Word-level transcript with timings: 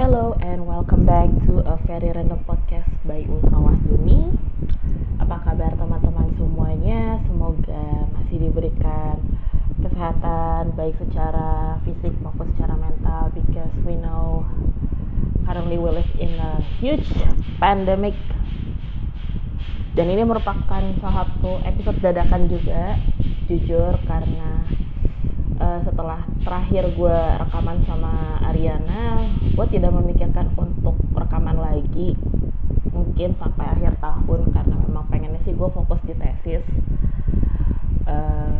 Hello 0.00 0.32
and 0.40 0.64
welcome 0.64 1.04
back 1.04 1.28
to 1.44 1.60
a 1.60 1.76
very 1.84 2.08
random 2.08 2.40
podcast 2.48 2.88
by 3.04 3.20
Ulfa 3.28 3.52
Wahyuni. 3.52 4.32
Apa 5.20 5.44
kabar 5.44 5.76
teman-teman 5.76 6.32
semuanya? 6.40 7.20
Semoga 7.28 8.08
masih 8.16 8.48
diberikan 8.48 9.20
kesehatan 9.84 10.72
baik 10.72 10.96
secara 11.04 11.76
fisik 11.84 12.16
maupun 12.24 12.48
secara 12.56 12.80
mental 12.80 13.28
because 13.36 13.76
we 13.84 13.92
know 14.00 14.40
currently 15.44 15.76
we 15.76 15.92
live 15.92 16.12
in 16.16 16.32
a 16.40 16.64
huge 16.80 17.04
pandemic 17.60 18.16
dan 19.92 20.08
ini 20.08 20.24
merupakan 20.24 20.80
salah 21.04 21.28
satu 21.28 21.60
episode 21.60 22.00
dadakan 22.00 22.48
juga 22.48 22.96
jujur 23.52 24.00
karena 24.08 24.64
uh, 25.60 25.80
setelah 25.84 26.24
terakhir 26.42 26.90
gue 26.96 27.18
rekaman 27.38 27.84
sama 27.84 28.40
Ariana 28.48 29.28
gue 29.54 29.66
tidak 29.76 29.92
memikirkan 29.92 30.48
untuk 30.56 30.96
rekaman 31.12 31.60
lagi 31.60 32.16
mungkin 32.90 33.36
sampai 33.36 33.66
akhir 33.76 34.00
tahun 34.00 34.40
karena 34.56 34.74
memang 34.88 35.04
pengennya 35.12 35.40
sih 35.44 35.52
gue 35.52 35.68
fokus 35.68 36.00
di 36.08 36.16
tesis. 36.16 36.64
Uh, 38.08 38.56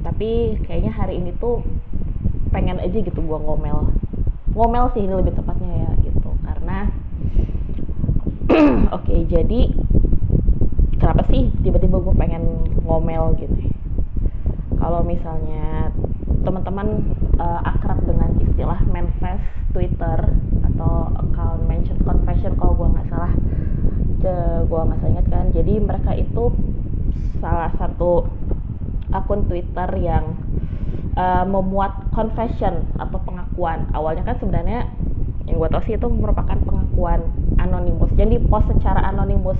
tapi 0.00 0.56
kayaknya 0.64 0.92
hari 0.94 1.20
ini 1.20 1.36
tuh 1.36 1.60
pengen 2.50 2.80
aja 2.80 2.96
gitu 2.96 3.20
gue 3.20 3.38
ngomel. 3.38 3.92
Ngomel 4.56 4.88
sih 4.96 5.04
ini 5.04 5.14
lebih 5.14 5.36
tepatnya 5.36 5.84
ya 5.84 5.90
gitu. 6.00 6.30
Karena 6.40 6.88
oke 8.96 9.04
okay, 9.04 9.28
jadi 9.28 9.60
kenapa 10.96 11.28
sih 11.28 11.52
tiba-tiba 11.60 12.00
gue 12.00 12.14
pengen 12.16 12.44
ngomel 12.86 13.36
gitu? 13.36 13.68
Kalau 14.80 15.02
misalnya 15.02 15.90
teman-teman 16.46 17.04
uh, 17.38 17.60
akrab 17.62 18.02
dengan 18.06 18.34
istilah 18.42 18.80
manifest 18.90 19.42
Twitter 19.74 20.18
atau 20.72 21.10
account 21.18 21.66
mention 21.70 21.98
confession 22.02 22.54
kalau 22.58 22.74
gue 22.74 22.88
nggak 22.96 23.08
salah. 23.10 23.32
Gue 24.66 24.80
nggak 24.82 24.98
salah 24.98 25.12
ingat 25.14 25.26
kan. 25.30 25.46
Jadi 25.54 25.74
mereka 25.78 26.10
itu 26.18 26.50
salah 27.38 27.70
satu 27.78 28.26
akun 29.14 29.46
Twitter 29.46 29.86
yang 30.02 30.34
uh, 31.14 31.46
memuat 31.46 32.10
confession 32.10 32.90
atau 32.98 33.18
pengakuan. 33.22 33.86
Awalnya 33.94 34.26
kan 34.26 34.36
sebenarnya 34.42 34.90
yang 35.46 35.62
gue 35.62 35.68
tau 35.70 35.82
sih 35.86 35.94
itu 35.94 36.08
merupakan 36.10 36.58
pengakuan 36.58 37.22
anonimus 37.62 38.10
jadi 38.18 38.42
post 38.50 38.66
secara 38.74 38.98
anonimus 39.06 39.58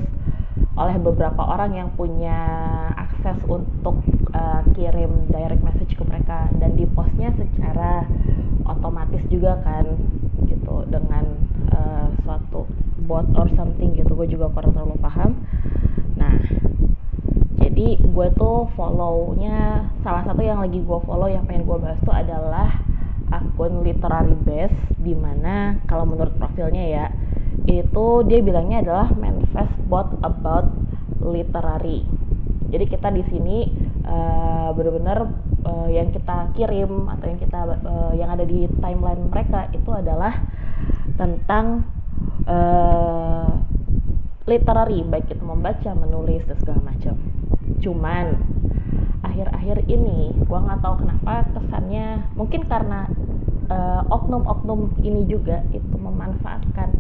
oleh 0.77 0.97
beberapa 1.01 1.41
orang 1.41 1.73
yang 1.73 1.89
punya 1.95 2.37
akses 3.17 3.41
untuk 3.49 4.05
uh, 4.37 4.61
kirim 4.77 5.33
direct 5.33 5.65
message 5.65 5.97
ke 5.97 6.05
mereka 6.05 6.53
dan 6.61 6.77
di 6.77 6.85
postnya 6.85 7.33
secara 7.33 8.05
otomatis 8.69 9.25
juga 9.33 9.57
kan 9.65 9.89
gitu 10.45 10.85
dengan 10.93 11.25
uh, 11.73 12.13
suatu 12.21 12.69
bot 13.09 13.25
or 13.41 13.49
something 13.57 13.97
gitu 13.97 14.13
gue 14.13 14.29
juga 14.29 14.53
kurang 14.53 14.77
terlalu 14.77 15.01
paham 15.01 15.31
nah 16.21 16.37
jadi 17.57 18.05
gue 18.05 18.29
tuh 18.37 18.69
follownya 18.77 19.89
salah 20.05 20.23
satu 20.29 20.45
yang 20.45 20.61
lagi 20.61 20.85
gue 20.85 20.99
follow 21.09 21.33
yang 21.33 21.49
pengen 21.49 21.65
gue 21.65 21.79
bahas 21.81 21.99
tuh 22.05 22.13
adalah 22.13 22.85
akun 23.33 23.81
literary 23.81 24.37
base 24.45 24.77
di 25.01 25.17
mana 25.17 25.81
kalau 25.89 26.05
menurut 26.05 26.37
profilnya 26.37 26.85
ya 26.85 27.07
itu 27.67 28.07
dia 28.29 28.39
bilangnya 28.45 28.87
adalah 28.87 29.09
manifest 29.19 29.75
bot 29.91 30.15
about 30.23 30.71
literary. 31.19 32.07
Jadi 32.67 32.85
kita 32.91 33.09
di 33.15 33.23
sini 33.31 33.57
uh, 34.03 34.75
benar-benar 34.75 35.19
uh, 35.63 35.89
yang 35.91 36.11
kita 36.11 36.51
kirim 36.59 37.07
atau 37.07 37.27
yang 37.31 37.39
kita 37.39 37.61
uh, 37.87 38.13
yang 38.19 38.31
ada 38.35 38.43
di 38.43 38.67
timeline 38.83 39.31
mereka 39.31 39.71
itu 39.71 39.91
adalah 39.95 40.35
tentang 41.15 41.87
uh, 42.47 43.51
literary 44.47 45.03
baik 45.07 45.31
itu 45.31 45.43
membaca, 45.43 45.91
menulis 45.95 46.43
dan 46.47 46.59
segala 46.59 46.91
macam. 46.91 47.15
Cuman 47.83 48.27
akhir-akhir 49.23 49.87
ini 49.91 50.35
gua 50.47 50.63
nggak 50.67 50.81
tahu 50.83 50.95
kenapa 51.03 51.47
kesannya 51.55 52.25
mungkin 52.39 52.63
karena 52.67 53.11
oknum-oknum 54.07 54.95
uh, 54.95 55.03
ini 55.03 55.27
juga 55.27 55.67
itu 55.75 55.99
memanfaatkan 55.99 56.95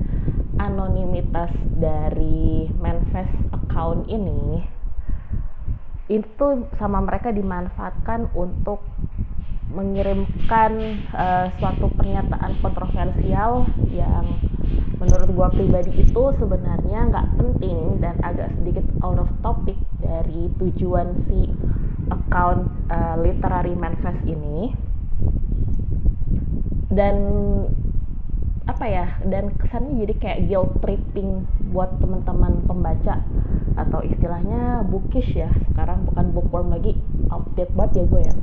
anonimitas 0.58 1.54
dari 1.78 2.66
manifest 2.82 3.30
account 3.54 4.10
ini 4.10 4.66
itu 6.06 6.46
sama 6.78 7.02
mereka 7.02 7.34
dimanfaatkan 7.34 8.30
untuk 8.38 8.82
mengirimkan 9.74 11.02
uh, 11.10 11.50
suatu 11.58 11.90
pernyataan 11.98 12.62
kontroversial 12.62 13.66
yang 13.90 14.38
menurut 14.96 15.28
gua 15.34 15.48
pribadi 15.50 16.06
itu 16.06 16.22
sebenarnya 16.38 17.10
nggak 17.10 17.28
penting 17.36 17.98
dan 17.98 18.16
agak 18.22 18.54
sedikit 18.56 18.86
out 19.02 19.18
of 19.18 19.28
topic 19.42 19.76
dari 19.98 20.48
tujuan 20.62 21.26
si 21.26 21.50
account 22.14 22.70
uh, 22.88 23.18
literary 23.18 23.74
manifest 23.74 24.22
ini. 24.24 24.70
Dan 26.86 27.16
apa 28.76 28.92
ya 28.92 29.08
dan 29.24 29.56
kesannya 29.56 30.04
jadi 30.04 30.14
kayak 30.20 30.40
guilt 30.52 30.68
tripping 30.84 31.48
buat 31.72 31.96
teman-teman 31.96 32.60
pembaca 32.68 33.24
atau 33.72 34.04
istilahnya 34.04 34.84
bookish 34.84 35.32
ya. 35.32 35.48
Sekarang 35.72 36.04
bukan 36.04 36.36
bookworm 36.36 36.68
lagi 36.76 36.92
update 37.32 37.72
banget 37.72 37.92
ya 37.96 38.04
gue 38.04 38.20
ya. 38.20 38.34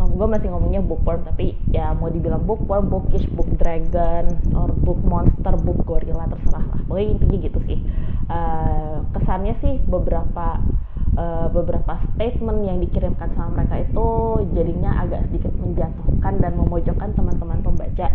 Gue 0.00 0.26
masih 0.32 0.48
ngomongnya 0.48 0.80
bookworm 0.80 1.28
tapi 1.28 1.60
ya 1.68 1.92
mau 1.92 2.08
dibilang 2.08 2.40
bookworm 2.48 2.88
bookish 2.88 3.28
book 3.36 3.52
dragon 3.60 4.32
or 4.56 4.72
book 4.72 5.04
monster 5.04 5.52
book 5.60 5.84
gorilla 5.84 6.24
terserah 6.24 6.64
lah. 6.64 6.80
Pokoknya 6.88 7.08
intinya 7.12 7.38
gitu 7.44 7.60
sih. 7.68 7.78
Uh, 8.32 9.04
kesannya 9.12 9.60
sih 9.60 9.76
beberapa 9.84 10.56
uh, 11.20 11.52
beberapa 11.52 12.00
statement 12.16 12.64
yang 12.64 12.80
dikirimkan 12.80 13.28
sama 13.36 13.60
mereka 13.60 13.84
itu 13.84 14.06
jadinya 14.56 15.04
agak 15.04 15.28
sedikit 15.28 15.52
menjatuhkan 15.60 16.40
dan 16.40 16.52
memojokkan 16.56 17.12
teman-teman 17.12 17.60
pembaca 17.60 18.08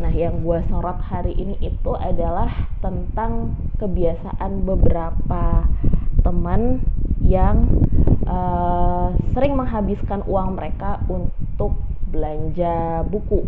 Nah, 0.00 0.08
yang 0.16 0.40
gue 0.40 0.58
sorot 0.72 0.96
hari 1.04 1.36
ini 1.36 1.60
itu 1.60 1.92
adalah 1.92 2.48
tentang 2.80 3.52
kebiasaan 3.76 4.64
beberapa 4.64 5.68
teman 6.24 6.80
yang 7.20 7.68
uh, 8.24 9.12
sering 9.36 9.60
menghabiskan 9.60 10.24
uang 10.24 10.56
mereka 10.56 11.04
untuk 11.04 11.76
belanja 12.08 13.04
buku. 13.12 13.44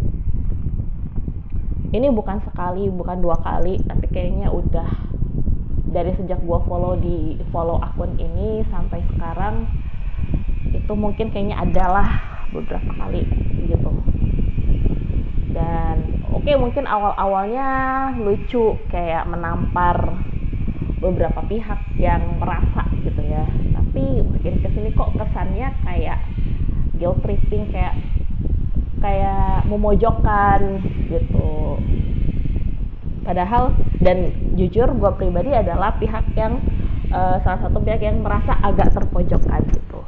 Ini 1.92 2.12
bukan 2.12 2.44
sekali, 2.44 2.88
bukan 2.92 3.24
dua 3.24 3.40
kali, 3.40 3.80
tapi 3.88 4.12
kayaknya 4.12 4.52
udah 4.52 4.88
dari 5.92 6.12
sejak 6.16 6.40
gue 6.40 6.58
follow 6.68 6.96
di 7.00 7.36
follow 7.52 7.80
akun 7.80 8.16
ini 8.16 8.64
sampai 8.72 9.04
sekarang 9.12 9.68
itu 10.72 10.92
mungkin 10.96 11.28
kayaknya 11.28 11.60
adalah 11.60 12.08
beberapa 12.48 12.96
kali 12.96 13.28
gitu 13.68 13.92
dan 15.52 16.21
oke 16.32 16.48
okay, 16.48 16.56
mungkin 16.56 16.88
awal-awalnya 16.88 17.68
lucu 18.16 18.80
kayak 18.88 19.28
menampar 19.28 20.16
beberapa 21.02 21.42
pihak 21.44 21.98
yang 21.98 22.40
merasa 22.40 22.88
gitu 23.04 23.20
ya. 23.26 23.44
Tapi 23.74 24.22
makin 24.24 24.54
ke 24.62 24.68
sini 24.72 24.90
kok 24.96 25.12
kesannya 25.18 25.68
kayak 25.84 26.18
guilt 26.96 27.18
tripping 27.26 27.68
kayak 27.74 27.98
kayak 29.02 29.66
memojokkan 29.66 30.80
gitu. 31.10 31.76
Padahal 33.26 33.74
dan 33.98 34.30
jujur 34.54 34.88
gue 34.94 35.12
pribadi 35.18 35.50
adalah 35.50 35.98
pihak 35.98 36.32
yang 36.38 36.62
uh, 37.10 37.38
salah 37.42 37.60
satu 37.66 37.82
pihak 37.82 38.02
yang 38.02 38.22
merasa 38.22 38.54
agak 38.62 38.94
terpojokkan 38.94 39.62
gitu. 39.74 40.00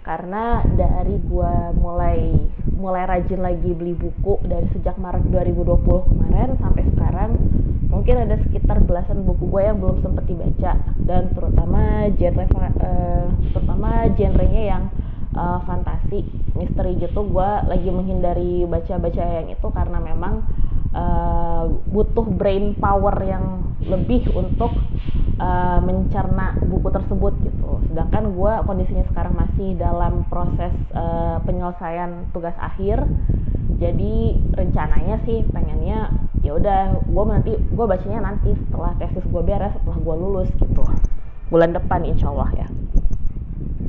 Karena 0.00 0.64
dari 0.64 1.20
gue 1.20 1.54
mulai 1.76 2.32
mulai 2.74 3.06
rajin 3.06 3.40
lagi 3.40 3.70
beli 3.70 3.94
buku 3.94 4.42
dari 4.42 4.66
sejak 4.74 4.98
Maret 4.98 5.30
2020 5.30 6.10
kemarin 6.10 6.50
sampai 6.58 6.82
sekarang 6.90 7.30
mungkin 7.86 8.26
ada 8.26 8.36
sekitar 8.42 8.82
belasan 8.82 9.22
buku 9.22 9.46
gue 9.46 9.62
yang 9.62 9.78
belum 9.78 10.02
sempat 10.02 10.24
dibaca. 10.26 10.72
Dan 10.98 11.30
terutama 11.32 12.10
genre 12.18 12.44
uh, 12.44 13.26
terutama 13.54 13.90
genrenya 14.18 14.62
yang 14.76 14.84
uh, 15.36 15.62
fantasi 15.64 16.26
misteri 16.56 16.96
gitu 16.98 17.20
gue 17.28 17.50
lagi 17.68 17.88
menghindari 17.92 18.64
baca-baca 18.64 19.22
yang 19.22 19.48
itu 19.52 19.66
karena 19.70 19.98
memang 20.00 20.42
uh, 20.96 21.68
butuh 21.92 22.24
brain 22.24 22.72
power 22.80 23.12
yang 23.20 23.76
lebih 23.84 24.32
untuk 24.32 24.72
uh, 25.38 25.78
mencerna 25.84 26.56
buku 26.64 26.88
tersebut 26.88 27.36
gitu. 27.44 27.70
Sedangkan 27.92 28.32
gue 28.32 28.52
kondisinya 28.64 29.04
sekarang 29.12 29.36
masih 29.36 29.76
dalam 29.76 30.24
proses 30.32 30.72
uh, 30.96 31.38
penyelesaian 31.44 32.32
tugas 32.32 32.56
akhir. 32.56 33.04
Jadi 33.76 34.40
rencananya 34.56 35.20
sih 35.28 35.44
pengennya 35.52 36.08
ya 36.40 36.56
udah 36.56 36.96
gue 37.04 37.24
nanti 37.28 37.52
gue 37.58 37.86
bacanya 37.86 38.32
nanti 38.32 38.56
setelah 38.56 38.96
tesis 38.96 39.24
gue 39.28 39.42
beres 39.44 39.74
setelah 39.76 39.98
gue 40.00 40.14
lulus 40.16 40.48
gitu 40.56 40.80
bulan 41.52 41.76
depan 41.76 42.00
insya 42.08 42.32
Allah 42.32 42.64
ya. 42.64 42.68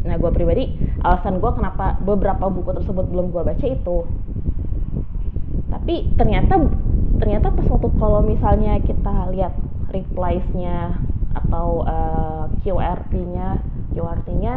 Nah 0.03 0.15
gue 0.19 0.31
pribadi 0.35 0.75
alasan 0.99 1.39
gue 1.39 1.51
kenapa 1.55 1.95
beberapa 2.03 2.51
buku 2.51 2.75
tersebut 2.83 3.07
belum 3.07 3.31
gue 3.31 3.43
baca 3.47 3.65
itu 3.65 3.97
tapi 5.87 6.11
ternyata 6.19 6.59
ternyata 7.17 7.49
pas 7.49 7.67
waktu 7.67 7.89
kalau 7.97 8.21
misalnya 8.21 8.77
kita 8.85 9.33
lihat 9.33 9.53
replies-nya 9.89 11.01
atau 11.33 11.85
uh, 11.85 12.45
eh, 12.45 12.45
QRT-nya 12.65 13.47
QRT-nya 13.93 14.53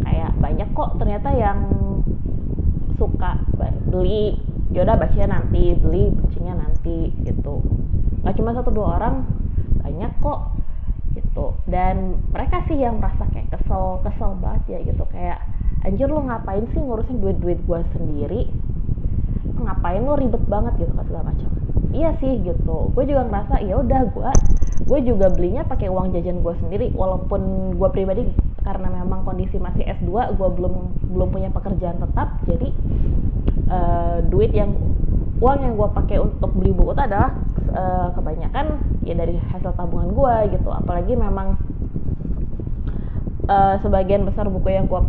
kayak 0.00 0.30
banyak 0.40 0.68
kok 0.72 0.96
ternyata 0.96 1.28
yang 1.36 1.58
suka 2.96 3.40
beli 3.90 4.36
yaudah 4.70 4.94
bacanya 4.94 5.40
nanti 5.40 5.74
beli 5.74 6.14
bacanya 6.14 6.62
nanti 6.62 7.10
gitu. 7.26 7.64
Nggak 8.22 8.36
cuma 8.38 8.50
satu 8.54 8.70
dua 8.70 9.00
orang 9.00 9.26
banyak 9.82 10.12
kok 10.22 10.54
gitu. 11.18 11.58
Dan 11.66 12.22
mereka 12.30 12.62
sih 12.70 12.78
yang 12.78 13.02
merasa 13.02 13.26
kayak 13.34 13.50
kesel 13.50 13.98
kesel 14.06 14.38
banget 14.38 14.78
ya 14.78 14.78
gitu. 14.86 15.04
Kayak 15.10 15.42
anjir 15.82 16.06
lo 16.06 16.22
ngapain 16.22 16.64
sih 16.70 16.80
ngurusin 16.80 17.18
duit 17.18 17.36
duit 17.42 17.58
gue 17.66 17.80
sendiri? 17.96 18.40
Ngapain 19.58 20.06
lo 20.06 20.14
ribet 20.14 20.44
banget 20.46 20.86
gitu 20.86 20.92
kan 20.94 21.04
segala 21.08 21.34
macam 21.34 21.59
iya 21.90 22.14
sih 22.18 22.40
gitu. 22.42 22.90
Gue 22.94 23.04
juga 23.06 23.26
ngerasa 23.26 23.62
ya 23.62 23.78
udah 23.78 24.00
gue 24.10 24.30
gue 24.80 25.00
juga 25.04 25.28
belinya 25.28 25.62
pakai 25.68 25.92
uang 25.92 26.16
jajan 26.16 26.40
gue 26.40 26.54
sendiri 26.56 26.86
walaupun 26.96 27.74
gue 27.76 27.88
pribadi 27.92 28.24
karena 28.64 28.88
memang 28.88 29.28
kondisi 29.28 29.60
masih 29.60 29.84
S2 29.84 30.40
gue 30.40 30.48
belum 30.56 30.74
belum 31.12 31.28
punya 31.30 31.52
pekerjaan 31.52 32.00
tetap 32.00 32.40
jadi 32.48 32.68
uh, 33.68 34.16
duit 34.24 34.50
yang 34.56 34.72
uang 35.40 35.58
yang 35.64 35.74
gue 35.76 35.88
pakai 35.96 36.16
untuk 36.20 36.52
beli 36.52 36.72
buku 36.72 36.92
itu 36.92 37.02
adalah 37.02 37.32
uh, 37.72 38.08
kebanyakan 38.12 38.66
ya 39.04 39.16
dari 39.16 39.36
hasil 39.40 39.72
tabungan 39.76 40.12
gue 40.12 40.34
gitu. 40.56 40.68
Apalagi 40.68 41.16
memang 41.16 41.56
uh, 43.48 43.74
sebagian 43.80 44.28
besar 44.28 44.48
buku 44.48 44.68
yang 44.68 44.88
gue 44.88 45.00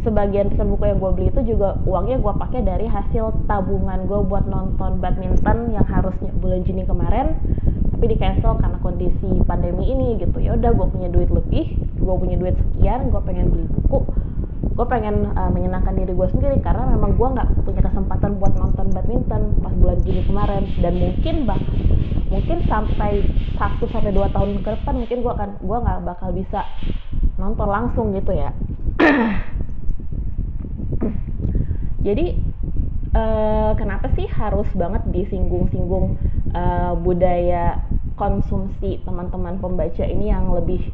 sebagian 0.00 0.48
besar 0.52 0.66
buku 0.66 0.84
yang 0.88 0.98
gue 0.98 1.10
beli 1.12 1.26
itu 1.28 1.40
juga 1.56 1.76
uangnya 1.84 2.18
gue 2.20 2.34
pakai 2.36 2.60
dari 2.64 2.86
hasil 2.88 3.44
tabungan 3.44 4.08
gue 4.08 4.20
buat 4.24 4.44
nonton 4.48 5.00
badminton 5.00 5.72
yang 5.72 5.84
harusnya 5.84 6.32
bulan 6.40 6.64
Juni 6.64 6.88
kemarin 6.88 7.36
tapi 8.00 8.16
di 8.16 8.16
cancel 8.16 8.56
karena 8.56 8.80
kondisi 8.80 9.44
pandemi 9.44 9.92
ini 9.92 10.16
gitu. 10.16 10.40
Ya 10.40 10.56
udah 10.56 10.72
gue 10.72 10.86
punya 10.88 11.12
duit 11.12 11.28
lebih 11.28 11.76
gue 12.00 12.14
punya 12.16 12.40
duit 12.40 12.56
sekian 12.56 13.12
gue 13.12 13.20
pengen 13.28 13.52
beli 13.52 13.68
buku. 13.68 14.08
Gue 14.72 14.86
pengen 14.88 15.36
uh, 15.36 15.52
menyenangkan 15.52 15.92
diri 15.92 16.16
gue 16.16 16.28
sendiri 16.32 16.56
karena 16.64 16.88
memang 16.96 17.20
gue 17.20 17.28
nggak 17.28 17.48
punya 17.60 17.84
kesempatan 17.84 18.40
buat 18.40 18.56
nonton 18.56 18.88
badminton 18.96 19.42
pas 19.60 19.74
bulan 19.76 20.00
Juni 20.00 20.24
kemarin. 20.24 20.64
Dan 20.80 20.96
mungkin 20.96 21.34
bah 21.44 21.60
mungkin 22.32 22.58
sampai 22.64 23.26
satu 23.60 23.84
sampai 23.92 24.16
dua 24.16 24.32
tahun 24.32 24.64
ke 24.64 24.70
depan 24.80 24.94
mungkin 24.96 25.18
gue 25.20 25.32
akan 25.36 25.50
gue 25.60 25.78
nggak 25.84 25.98
bakal 26.08 26.30
bisa 26.32 26.64
nonton 27.36 27.68
langsung 27.68 28.14
gitu 28.14 28.32
ya 28.32 28.54
jadi 32.06 32.36
uh, 33.16 33.72
kenapa 33.76 34.12
sih 34.16 34.28
harus 34.28 34.68
banget 34.76 35.02
disinggung-singgung 35.12 36.16
uh, 36.52 36.92
budaya 36.96 37.84
konsumsi 38.16 39.00
teman-teman 39.04 39.56
pembaca 39.60 40.04
ini 40.04 40.28
yang 40.28 40.52
lebih 40.52 40.84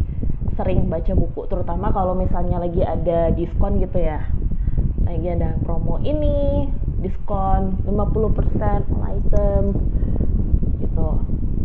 sering 0.57 0.89
baca 0.89 1.13
buku 1.13 1.45
terutama 1.51 1.93
kalau 1.93 2.17
misalnya 2.17 2.63
lagi 2.63 2.81
ada 2.81 3.35
diskon 3.35 3.83
gitu 3.83 3.99
ya? 3.99 4.25
Lagi 5.05 5.29
ada 5.31 5.55
promo 5.63 6.01
ini 6.03 6.67
diskon 7.03 7.83
50% 7.85 7.93
all 8.95 9.05
item 9.11 9.63
gitu. 10.81 11.09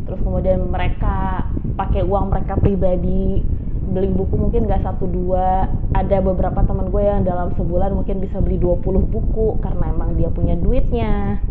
Terus 0.06 0.20
kemudian 0.22 0.68
mereka 0.68 1.48
pakai 1.80 2.04
uang 2.04 2.30
mereka 2.30 2.60
pribadi 2.60 3.42
beli 3.92 4.12
buku 4.12 4.36
mungkin 4.40 4.68
gak 4.68 4.84
satu 4.88 5.08
dua 5.08 5.68
ada 5.92 6.24
beberapa 6.24 6.64
teman 6.64 6.88
gue 6.88 7.04
yang 7.04 7.28
dalam 7.28 7.52
sebulan 7.60 7.92
mungkin 7.92 8.24
bisa 8.24 8.40
beli 8.40 8.56
20 8.56 9.12
buku 9.12 9.60
karena 9.60 9.92
emang 9.92 10.16
dia 10.16 10.32
punya 10.32 10.56
duitnya. 10.56 11.44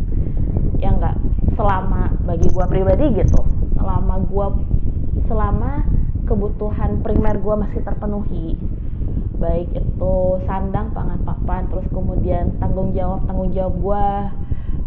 Ya 0.81 0.97
nggak 0.97 1.17
selama 1.61 2.17
bagi 2.25 2.49
gue 2.49 2.65
pribadi 2.69 3.05
gitu. 3.21 3.41
Selama 3.77 4.15
gue 4.25 4.47
selama 5.29 5.85
kebutuhan 6.25 7.05
primer 7.05 7.37
gue 7.37 7.55
masih 7.61 7.81
terpenuhi. 7.85 8.57
Baik 9.37 9.73
itu 9.77 10.15
sandang 10.49 10.93
pangan 10.97 11.21
papan 11.25 11.69
terus 11.69 11.85
kemudian 11.93 12.57
tanggung 12.61 12.97
jawab 12.97 13.25
tanggung 13.29 13.53
jawab 13.53 13.75
gue 13.77 14.07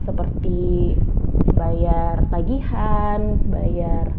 seperti 0.03 0.97
bayar 1.53 2.25
tagihan 2.27 3.39
bayar 3.47 4.11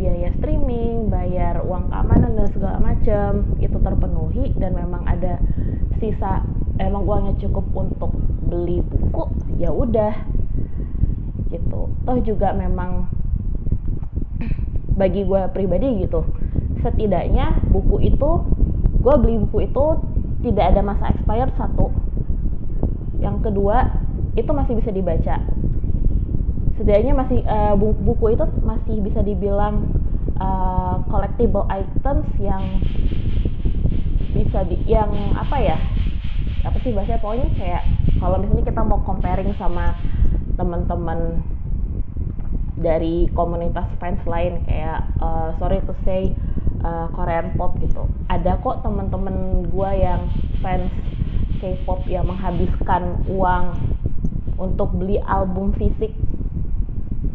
biaya 0.00 0.32
streaming, 0.40 1.12
bayar 1.12 1.60
uang 1.60 1.92
keamanan 1.92 2.32
dan 2.40 2.48
segala 2.56 2.80
macam 2.80 3.44
itu 3.60 3.76
terpenuhi 3.76 4.56
dan 4.56 4.72
memang 4.72 5.04
ada 5.04 5.36
sisa 6.00 6.40
emang 6.80 7.04
uangnya 7.04 7.36
cukup 7.36 7.68
untuk 7.76 8.16
beli 8.48 8.80
buku 8.80 9.28
ya 9.60 9.68
udah 9.68 10.16
gitu. 11.52 11.92
Toh 11.92 12.18
juga 12.24 12.56
memang 12.56 13.12
bagi 14.96 15.28
gue 15.28 15.42
pribadi 15.52 16.08
gitu 16.08 16.24
setidaknya 16.80 17.60
buku 17.68 18.00
itu 18.08 18.30
gue 19.00 19.14
beli 19.20 19.36
buku 19.44 19.68
itu 19.68 19.84
tidak 20.40 20.72
ada 20.72 20.80
masa 20.80 21.12
expired 21.12 21.52
satu. 21.60 21.92
Yang 23.20 23.52
kedua 23.52 23.84
itu 24.32 24.48
masih 24.48 24.80
bisa 24.80 24.88
dibaca 24.88 25.44
setidaknya 26.80 27.12
masih 27.12 27.44
uh, 27.44 27.76
buku 27.76 28.32
itu 28.32 28.48
masih 28.64 29.04
bisa 29.04 29.20
dibilang 29.20 29.84
uh, 30.40 31.04
collectible 31.12 31.68
items 31.68 32.24
yang 32.40 32.80
bisa 34.32 34.64
di 34.64 34.80
yang 34.88 35.12
apa 35.36 35.60
ya 35.60 35.76
apa 36.64 36.80
sih 36.80 36.96
bahasa 36.96 37.20
pokoknya 37.20 37.52
kayak 37.60 37.84
kalau 38.16 38.40
misalnya 38.40 38.72
kita 38.72 38.80
mau 38.80 38.96
comparing 39.04 39.52
sama 39.60 39.92
teman-teman 40.56 41.44
dari 42.80 43.28
komunitas 43.36 43.84
fans 44.00 44.24
lain 44.24 44.64
kayak 44.64 45.04
uh, 45.20 45.52
sorry 45.60 45.84
to 45.84 45.92
say 46.08 46.32
uh, 46.80 47.12
Korean 47.12 47.52
pop 47.60 47.76
gitu. 47.76 48.08
Ada 48.32 48.56
kok 48.64 48.80
teman-teman 48.80 49.68
gue 49.68 49.90
yang 50.00 50.32
fans 50.64 50.88
K-pop 51.60 52.08
yang 52.08 52.24
menghabiskan 52.24 53.20
uang 53.28 53.76
untuk 54.56 54.96
beli 54.96 55.20
album 55.28 55.76
fisik 55.76 56.16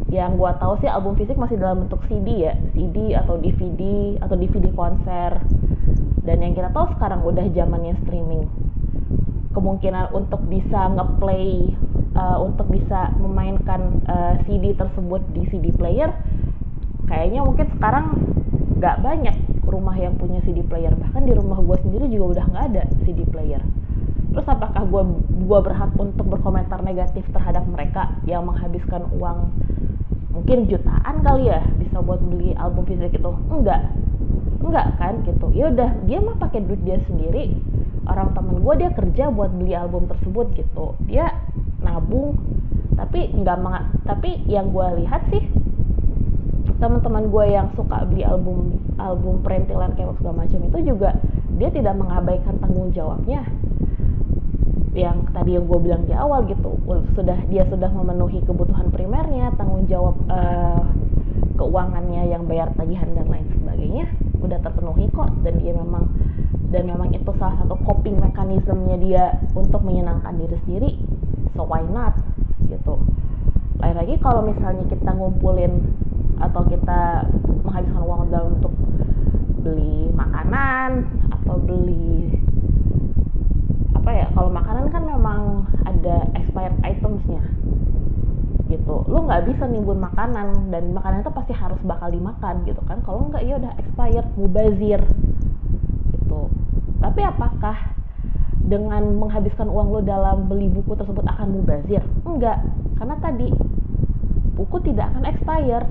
yang 0.06 0.38
gua 0.38 0.54
tahu 0.56 0.78
sih 0.78 0.86
album 0.86 1.18
fisik 1.18 1.34
masih 1.34 1.58
dalam 1.58 1.86
bentuk 1.86 2.02
CD 2.06 2.46
ya. 2.46 2.54
CD 2.72 3.12
atau 3.14 3.38
DVD 3.38 4.14
atau 4.22 4.34
DVD 4.38 4.70
konser. 4.74 5.42
Dan 6.22 6.42
yang 6.42 6.54
kita 6.54 6.70
tahu 6.74 6.90
sekarang 6.98 7.22
udah 7.26 7.46
zamannya 7.54 7.94
streaming. 8.06 8.46
Kemungkinan 9.54 10.12
untuk 10.14 10.42
bisa 10.46 10.90
ngeplay 10.94 11.74
uh, 12.16 12.38
untuk 12.42 12.66
bisa 12.70 13.14
memainkan 13.18 14.02
uh, 14.06 14.34
CD 14.46 14.74
tersebut 14.74 15.22
di 15.32 15.46
CD 15.52 15.70
player 15.72 16.10
kayaknya 17.06 17.40
mungkin 17.46 17.70
sekarang 17.78 18.06
nggak 18.76 18.96
banyak 19.00 19.36
rumah 19.66 19.94
yang 19.96 20.14
punya 20.18 20.42
CD 20.42 20.62
player. 20.62 20.92
Bahkan 20.92 21.22
di 21.26 21.32
rumah 21.32 21.58
gue 21.62 21.76
sendiri 21.86 22.06
juga 22.10 22.38
udah 22.38 22.44
nggak 22.50 22.64
ada 22.74 22.82
CD 23.06 23.22
player. 23.26 23.62
Terus 24.34 24.46
apakah 24.52 24.84
gue 24.84 25.02
gue 25.48 25.58
berhak 25.64 25.96
untuk 25.96 26.26
berkomentar 26.28 26.84
negatif 26.84 27.24
terhadap 27.32 27.64
mereka 27.64 28.12
yang 28.28 28.44
menghabiskan 28.44 29.08
uang 29.16 29.54
mungkin 30.36 30.68
jutaan 30.68 31.24
kali 31.24 31.48
ya 31.48 31.64
bisa 31.80 32.04
buat 32.04 32.20
beli 32.20 32.52
album 32.60 32.84
fisik 32.84 33.16
itu. 33.16 33.32
Enggak. 33.48 33.88
Enggak 34.60 34.86
kan 35.00 35.24
gitu. 35.24 35.48
Ya 35.56 35.72
udah 35.72 35.90
dia 36.04 36.18
mah 36.20 36.36
pakai 36.36 36.60
duit 36.60 36.84
dia 36.84 37.00
sendiri. 37.08 37.56
Orang 38.04 38.36
temen 38.36 38.60
gue 38.60 38.74
dia 38.76 38.90
kerja 38.92 39.32
buat 39.32 39.50
beli 39.56 39.72
album 39.72 40.04
tersebut 40.06 40.52
gitu. 40.52 40.94
Dia 41.08 41.32
nabung. 41.80 42.36
Tapi 42.96 43.32
nggak 43.32 43.58
tapi 44.04 44.44
yang 44.48 44.72
gue 44.72 45.04
lihat 45.04 45.24
sih 45.32 45.44
teman-teman 46.76 47.32
gue 47.32 47.44
yang 47.56 47.72
suka 47.72 48.04
beli 48.04 48.20
album 48.20 48.76
album 49.00 49.40
perintilan 49.40 49.96
kayak 49.96 50.12
segala 50.20 50.44
macam 50.44 50.60
itu 50.60 50.78
juga 50.92 51.16
dia 51.56 51.72
tidak 51.72 51.96
mengabaikan 51.96 52.60
tanggung 52.60 52.92
jawabnya 52.92 53.48
yang 54.96 55.28
tadi 55.36 55.60
yang 55.60 55.68
gue 55.68 55.76
bilang 55.76 56.08
di 56.08 56.16
awal 56.16 56.48
gitu 56.48 56.80
sudah 57.12 57.36
dia 57.52 57.68
sudah 57.68 57.92
memenuhi 57.92 58.40
kebutuhan 58.48 58.88
primernya 58.88 59.52
tanggung 59.60 59.84
jawab 59.84 60.16
uh, 60.32 60.80
keuangannya 61.56 62.28
yang 62.30 62.44
bayar 62.44 62.72
tagihan 62.76 63.08
dan 63.16 63.26
lain 63.28 63.48
sebagainya 63.52 64.06
udah 64.40 64.58
terpenuhi 64.60 65.08
kok. 65.10 65.32
Dan 65.42 65.58
dia 65.58 65.72
memang 65.74 66.04
dan 66.70 66.86
memang 66.86 67.10
itu 67.16 67.30
salah 67.40 67.56
satu 67.64 67.74
coping 67.82 68.20
mekanismenya 68.20 68.96
dia 69.00 69.24
untuk 69.56 69.80
menyenangkan 69.82 70.36
diri 70.36 70.56
sendiri. 70.64 70.90
So 71.56 71.64
why 71.64 71.82
not? 71.88 72.14
Gitu. 72.68 72.94
Lain 73.80 73.96
lagi 73.96 74.14
kalau 74.20 74.44
misalnya 74.44 74.84
kita 74.88 75.10
ngumpulin 75.16 75.80
atau 76.36 76.62
kita 76.68 77.24
menghabiskan 77.64 78.02
uang 78.04 78.28
dalam 78.28 78.60
untuk 78.60 78.74
beli 79.64 80.12
makanan 80.12 81.08
atau 81.32 81.56
beli 81.58 82.28
apa 83.96 84.10
kan 84.90 85.02
memang 85.04 85.70
ada 85.86 86.28
expired 86.36 86.76
itemsnya. 86.82 87.42
Gitu. 88.66 88.94
Lu 89.06 89.18
nggak 89.26 89.46
bisa 89.46 89.64
nimbun 89.70 90.02
makanan 90.02 90.74
dan 90.74 90.90
makanan 90.90 91.22
itu 91.22 91.30
pasti 91.30 91.52
harus 91.54 91.78
bakal 91.86 92.10
dimakan 92.10 92.66
gitu 92.66 92.82
kan. 92.82 92.98
Kalau 93.06 93.30
nggak 93.30 93.42
ya 93.46 93.62
udah 93.62 93.72
expired 93.78 94.28
mubazir. 94.34 95.00
Gitu. 96.14 96.40
Tapi 96.98 97.20
apakah 97.22 97.76
dengan 98.66 99.14
menghabiskan 99.14 99.70
uang 99.70 99.94
lo 99.94 100.00
dalam 100.02 100.50
beli 100.50 100.66
buku 100.66 100.98
tersebut 100.98 101.22
akan 101.22 101.62
mubazir? 101.62 102.02
Enggak 102.26 102.66
karena 102.98 103.14
tadi 103.22 103.54
buku 104.58 104.76
tidak 104.82 105.14
akan 105.14 105.24
expire 105.30 105.86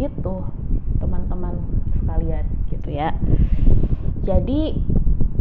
gitu 0.00 0.48
teman-teman 0.96 1.60
sekalian. 2.00 2.46
Gitu 2.72 2.88
ya. 2.88 3.12
Jadi 4.24 4.76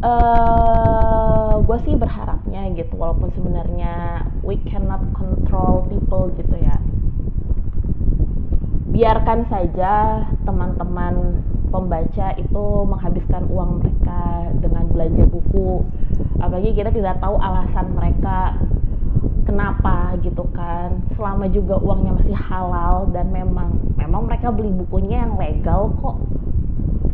uh, 0.04 1.54
eh, 1.54 1.54
gue 1.66 1.78
sih 1.86 1.96
berharapnya 1.98 2.70
gitu 2.78 2.94
walaupun 2.98 3.34
sebenarnya 3.34 4.26
we 4.46 4.60
cannot 4.70 5.02
control 5.18 5.90
people 5.90 6.30
gitu 6.38 6.56
ya. 6.58 6.78
Biarkan 8.88 9.46
saja 9.52 10.26
teman-teman 10.42 11.46
pembaca 11.70 12.34
itu 12.40 12.66
menghabiskan 12.88 13.46
uang 13.52 13.84
mereka 13.84 14.50
dengan 14.58 14.90
belanja 14.90 15.26
buku. 15.28 15.86
Apalagi 16.42 16.74
kita 16.74 16.90
tidak 16.94 17.22
tahu 17.22 17.36
alasan 17.38 17.94
mereka 17.94 18.58
kenapa 19.46 20.18
gitu 20.24 20.48
kan. 20.56 21.04
Selama 21.14 21.46
juga 21.52 21.78
uangnya 21.78 22.18
masih 22.18 22.38
halal 22.38 23.12
dan 23.14 23.30
memang 23.30 23.76
memang 24.00 24.26
mereka 24.26 24.50
beli 24.50 24.72
bukunya 24.72 25.26
yang 25.28 25.36
legal 25.38 25.94
kok. 26.02 26.18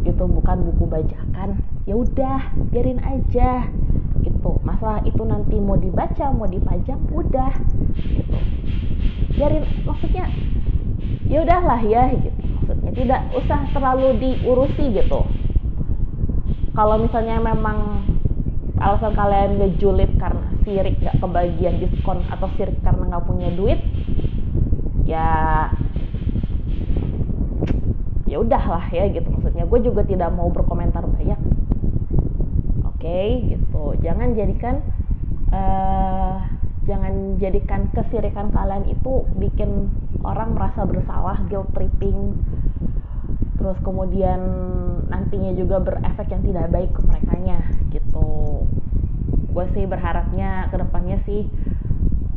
Gitu 0.04 0.24
bukan 0.24 0.58
buku 0.72 0.84
bajakan 0.88 1.64
ya 1.84 1.94
udah 1.96 2.40
biarin 2.72 3.00
aja. 3.04 3.68
Gitu. 4.24 4.52
Masalah 4.64 5.04
itu 5.04 5.22
nanti 5.28 5.60
mau 5.60 5.76
dibaca 5.76 6.32
mau 6.32 6.48
dipajang 6.48 7.02
udah. 7.12 7.54
Gitu. 7.96 8.38
Biarin 9.36 9.66
maksudnya 9.84 10.30
ya 11.28 11.44
udahlah 11.44 11.82
ya 11.84 12.12
gitu. 12.14 12.40
Maksudnya 12.64 12.92
tidak 12.96 13.22
usah 13.36 13.60
terlalu 13.76 14.08
diurusi 14.20 14.96
gitu. 14.96 15.22
Kalau 16.74 16.96
misalnya 16.98 17.38
memang 17.38 18.02
alasan 18.82 19.14
kalian 19.14 19.62
ngejulit 19.62 20.10
karena 20.18 20.44
sirik 20.66 20.98
gak 21.00 21.22
kebagian 21.22 21.78
diskon 21.78 22.26
atau 22.28 22.50
sirik 22.58 22.76
karena 22.82 23.14
nggak 23.14 23.26
punya 23.30 23.50
duit 23.54 23.80
ya 25.06 25.70
ya 28.26 28.38
udahlah 28.42 28.90
ya 28.90 29.06
gitu. 29.14 29.30
Maksudnya 29.30 29.70
gue 29.70 29.80
juga 29.86 30.02
tidak 30.02 30.34
mau 30.34 30.50
berkomentar 30.50 31.06
okay, 33.04 33.52
gitu. 33.52 33.84
Jangan 34.00 34.32
jadikan 34.32 34.80
uh, 35.52 36.40
jangan 36.88 37.36
jadikan 37.40 37.92
kesirikan 37.92 38.48
kalian 38.56 38.88
itu 38.88 39.28
bikin 39.36 39.92
orang 40.24 40.56
merasa 40.56 40.88
bersalah 40.88 41.44
guilt 41.52 41.68
tripping. 41.76 42.40
Terus 43.60 43.76
kemudian 43.84 44.40
nantinya 45.12 45.52
juga 45.56 45.84
berefek 45.84 46.32
yang 46.32 46.44
tidak 46.48 46.72
baik 46.72 46.92
ke 46.96 47.02
mereka 47.04 47.34
nya 47.44 47.60
gitu. 47.92 48.64
Gue 49.52 49.66
sih 49.76 49.84
berharapnya 49.84 50.72
ke 50.72 50.80
depannya 50.80 51.20
sih 51.28 51.46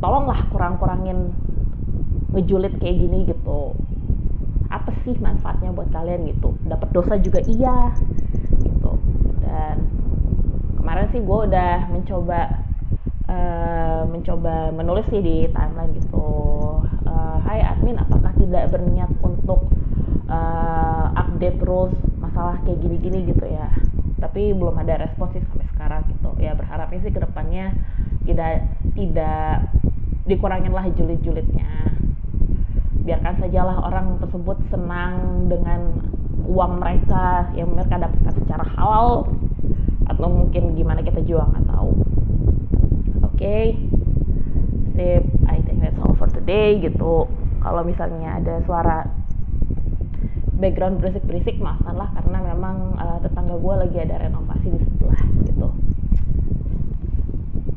tolonglah 0.03 0.45
kurang-kurangin 0.53 1.31
ngejulit 2.35 2.75
kayak 2.83 3.07
gini 3.07 3.23
gitu. 3.23 3.71
Apa 4.67 4.91
sih 5.07 5.15
manfaatnya 5.15 5.71
buat 5.71 5.89
kalian 5.95 6.27
gitu? 6.27 6.59
Dapat 6.67 6.91
dosa 6.91 7.15
juga 7.17 7.39
iya 7.47 7.95
gitu. 8.61 8.99
Dan 9.41 9.96
sih? 11.11 11.21
Gue 11.23 11.47
udah 11.47 11.87
mencoba 11.91 12.39
uh, 13.27 14.01
mencoba 14.07 14.71
menulis 14.75 15.05
sih 15.11 15.21
di 15.21 15.37
timeline 15.51 15.93
gitu. 15.97 16.27
Uh, 17.07 17.37
Hai 17.43 17.63
admin 17.63 17.99
apakah 17.99 18.31
tidak 18.35 18.71
berniat 18.71 19.11
untuk 19.23 19.71
uh, 20.27 21.05
update 21.15 21.59
rules 21.63 21.95
masalah 22.19 22.59
kayak 22.67 22.79
gini-gini 22.83 23.31
gitu 23.31 23.45
ya? 23.47 23.71
Tapi 24.17 24.51
belum 24.51 24.75
ada 24.81 25.07
respon 25.07 25.31
sih 25.31 25.43
sampai 25.45 25.67
sekarang 25.75 26.01
gitu. 26.11 26.29
Ya 26.41 26.57
berharapnya 26.57 26.99
sih 27.05 27.13
ke 27.13 27.21
depannya 27.21 27.71
tidak 28.27 28.67
tidak 28.97 29.71
dikurangin 30.27 30.75
lah 30.75 30.83
julid-julidnya. 30.91 31.95
Biarkan 33.07 33.39
sajalah 33.39 33.87
orang 33.87 34.19
tersebut 34.19 34.59
senang 34.67 35.47
dengan 35.47 36.03
uang 36.47 36.83
mereka 36.83 37.47
yang 37.55 37.71
mereka 37.71 37.95
dapatkan 37.99 38.33
secara 38.43 38.65
halal 38.75 39.31
atau 40.07 40.27
mungkin 40.31 40.73
gimana 40.73 41.03
kita 41.03 41.19
juga 41.23 41.47
nggak 41.51 41.67
tahu. 41.67 41.91
Okay, 43.37 43.77
sip. 44.97 45.23
I 45.45 45.61
think 45.61 45.85
that's 45.85 45.99
all 46.01 46.17
for 46.17 46.25
today 46.31 46.81
gitu. 46.81 47.29
Kalau 47.61 47.81
misalnya 47.85 48.41
ada 48.41 48.63
suara 48.65 49.05
background 50.57 50.97
berisik-berisik 50.97 51.61
maafkanlah 51.61 52.09
karena 52.17 52.41
memang 52.41 52.97
uh, 52.97 53.21
tetangga 53.21 53.61
gue 53.61 53.73
lagi 53.77 53.97
ada 54.01 54.25
renovasi 54.25 54.73
di 54.73 54.79
sebelah 54.81 55.21
gitu. 55.45 55.69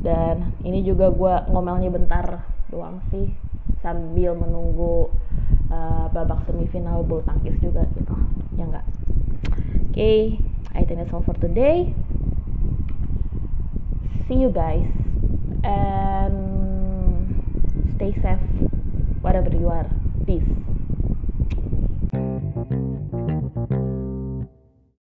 Dan 0.01 0.57
ini 0.65 0.81
juga 0.81 1.13
gue 1.13 1.35
ngomelnya 1.53 1.93
bentar 1.93 2.49
doang 2.73 3.05
sih 3.13 3.29
sambil 3.85 4.33
menunggu 4.33 5.13
uh, 5.69 6.09
babak 6.09 6.41
semifinal 6.49 7.05
bulu 7.05 7.21
tangkis 7.29 7.57
juga 7.61 7.85
gitu. 7.93 8.17
Ya 8.57 8.65
enggak 8.65 8.87
oke. 8.89 9.93
Okay, 9.93 10.41
I 10.73 10.89
think 10.89 11.05
that's 11.05 11.13
all 11.13 11.21
for 11.21 11.37
today 11.37 11.93
see 14.31 14.37
you 14.37 14.51
guys 14.51 14.87
and 15.65 16.35
stay 17.97 18.13
safe 18.23 18.39
wherever 19.23 19.51
you 19.51 19.69
are. 19.69 19.91
Peace. 20.25 20.80